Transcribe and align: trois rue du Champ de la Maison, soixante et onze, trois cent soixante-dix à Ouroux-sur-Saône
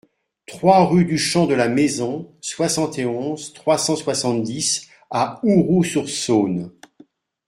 trois 0.47 0.87
rue 0.87 1.05
du 1.05 1.19
Champ 1.19 1.45
de 1.45 1.53
la 1.53 1.69
Maison, 1.69 2.33
soixante 2.41 2.97
et 2.97 3.05
onze, 3.05 3.53
trois 3.53 3.77
cent 3.77 3.95
soixante-dix 3.95 4.89
à 5.11 5.39
Ouroux-sur-Saône 5.45 6.71